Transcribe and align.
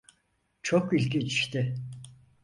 Çok 0.63 0.93
ilginçti. 0.93 1.75